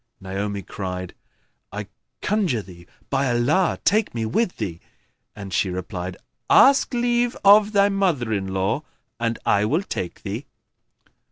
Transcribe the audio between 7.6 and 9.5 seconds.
thy mother in law, and